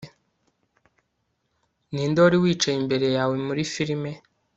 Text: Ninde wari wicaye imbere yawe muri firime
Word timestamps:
Ninde 1.91 2.19
wari 2.23 2.37
wicaye 2.43 2.77
imbere 2.83 3.07
yawe 3.17 3.35
muri 3.45 3.61
firime 3.73 4.11